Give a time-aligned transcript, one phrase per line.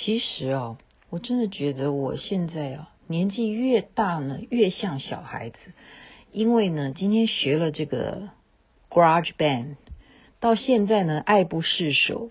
[0.00, 0.78] 其实哦，
[1.10, 5.56] 我真的觉得我现在啊，年纪越大呢，越像小孩子。
[6.30, 8.28] 因为呢，今天学了这个
[8.90, 9.74] Garage Band，
[10.38, 12.28] 到现在呢，爱不释手。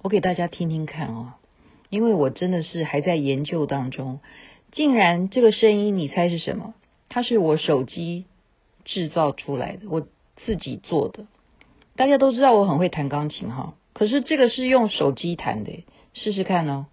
[0.00, 1.34] 我给大家听听看哦，
[1.90, 4.20] 因为我真的是还在研究当中。
[4.72, 6.72] 竟然这个声音，你猜是什么？
[7.10, 8.24] 它是我手机
[8.86, 10.06] 制造出来的，我
[10.46, 11.26] 自己做的。
[11.96, 15.84] 大家都知道我很会弹钢琴哈，可是这个是用手机弹的，
[16.14, 16.86] 试试看哦。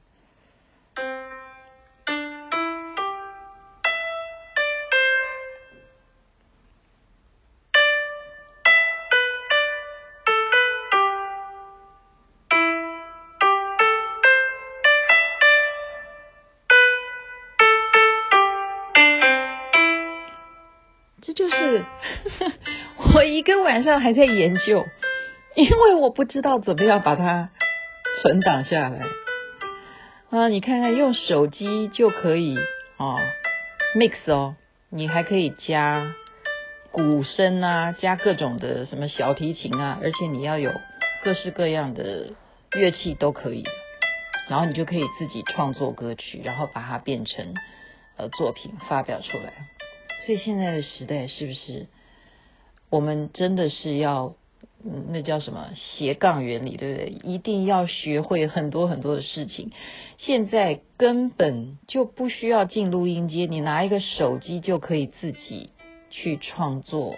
[21.37, 21.85] 就是
[23.13, 24.83] 我一个晚上还在研究，
[25.55, 27.51] 因为我不知道怎么样把它
[28.21, 29.05] 存档下来
[30.31, 30.47] 啊！
[30.47, 32.57] 你看看，用手机就可以
[32.97, 33.17] 啊
[33.95, 34.55] ，mix 哦，
[34.89, 36.11] 你还可以加
[36.91, 40.71] 鼓声啊，加各种的什么小提琴啊，而且你要有
[41.23, 42.33] 各式各样的
[42.73, 43.63] 乐器都可以，
[44.49, 47.53] 然后你就可以自己创作歌曲，然后把它变成
[48.17, 49.53] 呃作品发表出来。
[50.27, 51.87] 所以现在的时代是不是
[52.89, 54.35] 我们真的是要，
[54.83, 57.07] 嗯，那叫什么斜杠原理，对不对？
[57.23, 59.71] 一定要学会很多很多的事情。
[60.17, 65.69] 现在根本就不需要进录音间，你拿一个手机就可以自己
[66.09, 67.15] 去创作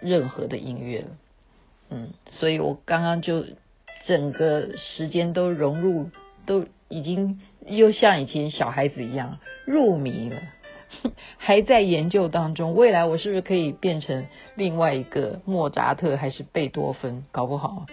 [0.00, 1.08] 任何的音乐了。
[1.90, 3.44] 嗯，所以我刚刚就
[4.06, 6.10] 整个时间都融入，
[6.46, 10.40] 都已经又像以前小孩子一样入迷了。
[11.38, 17.24] 还在研究当中，未来我是不是可以变成另外一个莫扎特还是贝多芬？
[17.32, 17.86] 搞不好。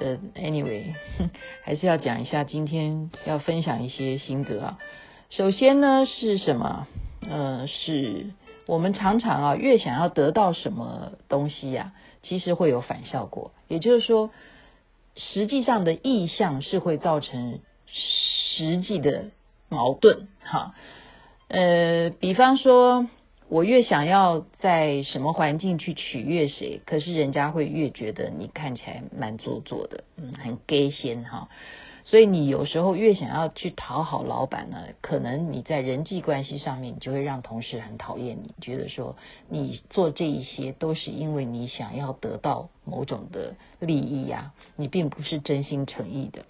[0.00, 0.94] 呃，anyway，
[1.64, 4.78] 还是要讲一下，今天要分享一些心得啊。
[5.30, 6.86] 首先呢，是什么？
[7.28, 8.30] 呃，是
[8.66, 13.50] 我们常常啊，越想要得到什么东西呀，其实会有反效果。
[13.66, 14.30] 也就是说，
[15.16, 19.30] 实际上的意向是会造成实际的
[19.68, 20.74] 矛盾，哈。
[21.48, 23.06] 呃，比方说，
[23.48, 31.48] 我越想要在什么环境去取悦谁，可是人家会越觉得你看起来蛮做作的，嗯，很 gay 先哈。
[32.04, 39.16] 所以你有时候越想要去讨好老板呢，可能你在人际关系上面，你就会让同事很讨厌你，觉得说
[39.48, 46.44] 你做这一些都是因为你想要得到某种的利益呀，你并不是真心诚意的。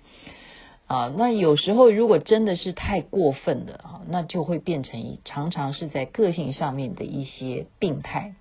[0.88, 8.34] 啊，那有时候如果真的是太过分的啊，那就会变成常常是在个性上面的一些病态。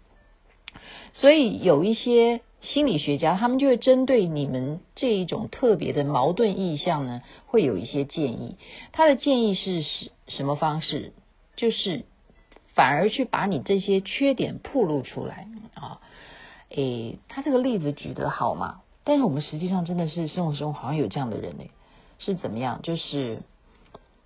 [1.14, 8.56] 所以有一些心理学家，他们就会针对你们这一种特别的矛盾意向呢，会有一些建议。
[8.94, 11.12] 他的建议是什什么方式？
[11.58, 12.06] 就是
[12.76, 16.00] 反而去把你这些缺点暴露出来啊。
[16.70, 18.82] 诶，他这个例子举得好嘛？
[19.04, 21.66] 但是我们实际上真的是生活中好像有这样的人呢。
[22.20, 22.82] 是怎么样？
[22.84, 23.40] 就是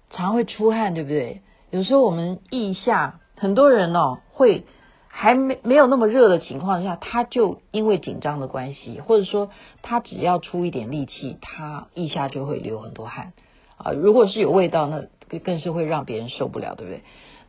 [0.09, 1.41] 常会出汗，对不对？
[1.69, 4.65] 有时候我们腋下很多人哦，会
[5.07, 13.31] 还没没有那么热的情况下，他就因为紧张的关系，或者说他只要出一点力气，他腋下就会流很多汗
[13.77, 13.91] 啊。
[13.93, 15.05] 如果是有味道，那
[15.39, 17.03] 更是会让别人受不了，对不对？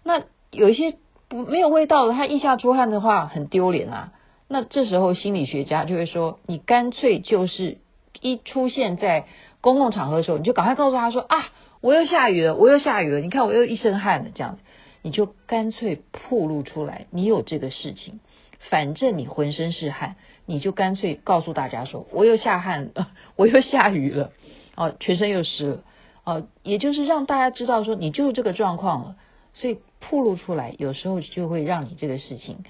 [0.05, 0.23] 那
[0.53, 0.97] 有一些
[1.29, 4.13] 不没有味道的，他腋下出汗的话很丢脸啊。
[4.47, 7.79] 那这时候心理学家就会说，你干脆就是
[8.21, 9.27] 一出现在。
[9.63, 11.49] 公共场合的时候，你就赶快告诉他说啊，
[11.81, 14.63] 我又下雨了，我又下雨了，你看我又一身汗了，这样子，
[15.01, 18.21] 你就干脆暴露出来，你有这个事情，
[18.69, 24.33] 反正你浑身是汗，你就干脆告诉大家说，我又下汗了， 我又下雨了，
[24.77, 25.85] 哦，全身又湿了，
[26.25, 29.17] 哦，也就是让大家知道说你就是这个状况了，
[29.55, 32.65] 所以暴露出来，有时候就会让你这个事情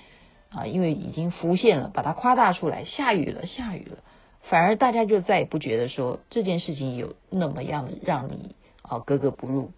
[0.51, 3.99] 啊，因为已经浮现了，把它夸大出来，下雨了，下雨了。
[4.43, 9.71] 反而大家就再也不觉得说这件事情有那么样让你啊格格不入。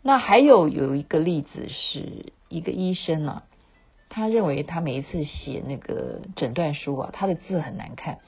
[0.00, 3.42] 那还有有一个例子是一个医生啊，
[4.08, 8.20] 他认为他每一次写那个诊断书啊，他的字很难看，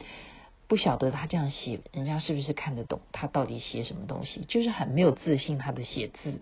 [0.67, 6.41] 不晓得他这样写，人家是不是看得懂他到底写什么东西，就是很没有自信他的写字。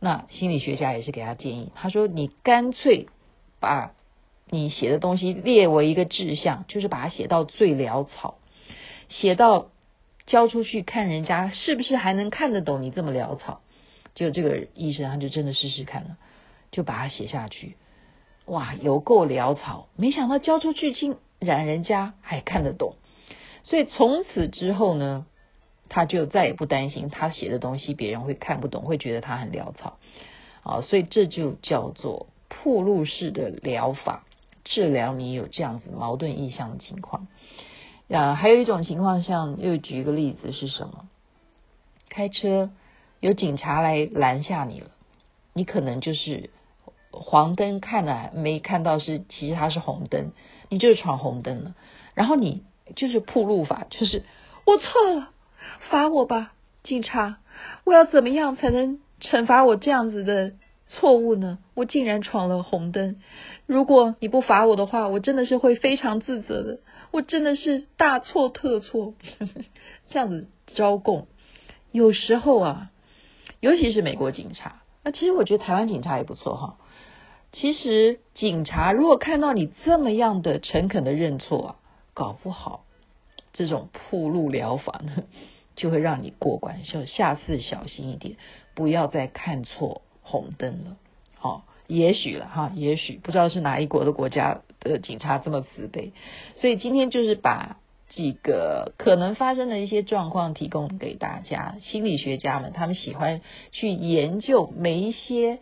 [0.00, 3.06] 那心理学家也是给他建议，他说你干脆
[3.60, 3.92] 把。
[4.48, 8.36] 你写的东西列为一个志向，就是把它写到最潦草，
[9.08, 9.68] 写到
[10.26, 13.60] 交出去看人家是不是还能看得懂你这么潦草。
[14.14, 16.16] 就这个医生他就真的试试看了，
[16.72, 17.76] 就把它写下去。
[18.46, 22.96] 哇，有够潦草，没想到交出去竟然人家还看得懂。
[23.62, 25.26] 所以从此之后呢，
[25.88, 29.98] 他就再也不担心他写的东西别人会看不懂，会觉得他很潦草
[30.64, 30.80] 啊。
[30.80, 34.24] 所以这就叫做铺路式的疗法，
[34.70, 37.28] 治疗你有这样子矛盾意向的情况。
[38.10, 41.08] 啊，还有一种情况，像又举一个例子是什么？
[42.08, 42.70] 开车
[43.20, 44.90] 有警察来拦下你了，
[45.52, 46.50] 你可能就是
[47.12, 50.32] 黄灯看了没看到是，其实它是红灯，
[50.68, 51.74] 你就是闯红灯了，
[52.14, 52.64] 然后你
[52.96, 54.24] 就是铺路法，就是
[54.66, 55.30] 我错了。
[55.90, 56.52] 罚我吧，
[56.82, 57.36] 警察！
[57.84, 60.54] 我要怎么样才能惩罚我这样子的
[60.90, 61.58] 错误呢？
[61.74, 63.16] 我竟然闯了红灯！
[63.64, 66.80] 如果你不罚我的话，我真的是会非常自责的。
[67.12, 69.14] 我真的是大错特错，
[70.10, 71.28] 这样子招供。
[71.92, 72.90] 有时候啊，
[73.60, 76.76] 尤其是美国警察，那其实我觉得台湾警察也不错哈。
[77.52, 81.76] 其实警察如果看到你这么样的诚恳的认错啊，
[82.14, 82.84] 搞不好。
[83.52, 85.24] 这种铺路疗法呢，
[85.76, 88.36] 就会让你过关，就下次小心一点，
[88.74, 90.96] 不要再看错红灯了。
[91.42, 96.12] 哦，也许了哈，也许不知道是哪一国的国家的警察这么慈悲，
[96.56, 97.76] 所以今天就是把
[98.10, 101.76] 几个可能发生的一些状况提供给大家。
[101.82, 103.40] 心理学家们他们喜欢
[103.72, 105.58] 去研究每一些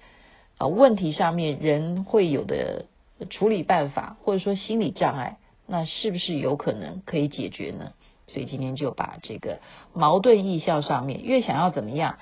[0.59, 2.87] 啊问题上面人会有的
[3.31, 5.39] 处理办法，或者说心理障碍。
[5.71, 7.93] 那是不是有可能可以解决呢？
[8.27, 9.61] 所以今天就把这个
[9.93, 12.19] 矛盾意象上面越想要怎么样，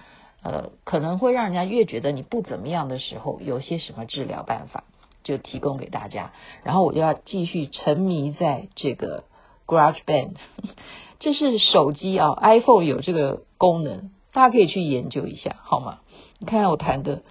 [0.46, 4.84] 呃，可能会让人家越觉得你不怎么样的时候，有些什么治疗办法
[5.24, 6.30] 就提供给大家。
[6.62, 9.24] 然后我就要继续沉迷在这个
[9.66, 10.36] GarageBand，
[11.18, 15.98] 这是手机啊，iPhone 有这个功能，大家可以去研究一下，好吗？
[16.38, 17.22] 你看看我弹的，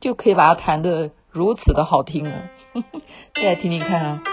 [0.00, 2.50] 就可以把它弹得如此的好听了，
[3.34, 4.31] 再来听听看啊。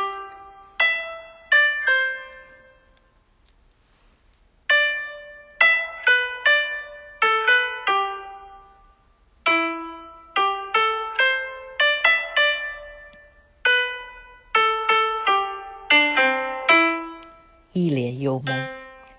[18.39, 18.69] 我们，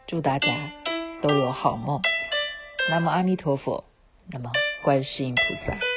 [0.07, 0.49] 祝大家
[1.21, 2.01] 都有好梦。
[2.89, 3.85] 那么阿弥陀佛，
[4.31, 4.51] 那么
[4.83, 5.90] 观世音菩萨。